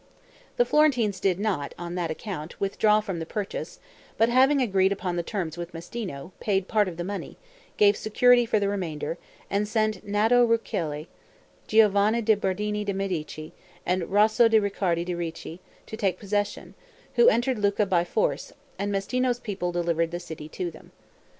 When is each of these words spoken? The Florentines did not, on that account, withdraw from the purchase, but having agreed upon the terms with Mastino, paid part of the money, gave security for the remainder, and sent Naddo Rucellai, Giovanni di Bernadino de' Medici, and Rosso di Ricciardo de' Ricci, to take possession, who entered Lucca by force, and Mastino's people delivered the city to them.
The 0.57 0.65
Florentines 0.65 1.19
did 1.19 1.39
not, 1.39 1.75
on 1.77 1.93
that 1.93 2.09
account, 2.09 2.59
withdraw 2.59 3.01
from 3.01 3.19
the 3.19 3.25
purchase, 3.27 3.79
but 4.17 4.29
having 4.29 4.59
agreed 4.59 4.91
upon 4.91 5.15
the 5.15 5.21
terms 5.21 5.59
with 5.59 5.75
Mastino, 5.75 6.31
paid 6.39 6.67
part 6.67 6.87
of 6.87 6.97
the 6.97 7.03
money, 7.03 7.37
gave 7.77 7.95
security 7.95 8.43
for 8.47 8.59
the 8.59 8.67
remainder, 8.67 9.19
and 9.47 9.67
sent 9.67 10.03
Naddo 10.03 10.43
Rucellai, 10.43 11.05
Giovanni 11.67 12.23
di 12.23 12.33
Bernadino 12.35 12.83
de' 12.83 12.95
Medici, 12.95 13.53
and 13.85 14.09
Rosso 14.09 14.47
di 14.47 14.57
Ricciardo 14.57 15.03
de' 15.03 15.13
Ricci, 15.13 15.59
to 15.85 15.95
take 15.95 16.17
possession, 16.17 16.73
who 17.13 17.29
entered 17.29 17.59
Lucca 17.59 17.85
by 17.85 18.03
force, 18.03 18.53
and 18.79 18.91
Mastino's 18.91 19.37
people 19.37 19.71
delivered 19.71 20.09
the 20.09 20.19
city 20.19 20.49
to 20.49 20.71
them. 20.71 20.89